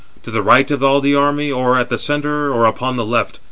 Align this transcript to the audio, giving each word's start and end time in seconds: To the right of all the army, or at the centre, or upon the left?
To 0.23 0.31
the 0.31 0.41
right 0.41 0.71
of 0.71 0.81
all 0.81 0.99
the 0.99 1.15
army, 1.15 1.51
or 1.51 1.77
at 1.77 1.89
the 1.89 1.97
centre, 1.99 2.51
or 2.51 2.65
upon 2.65 2.97
the 2.97 3.05
left? 3.05 3.37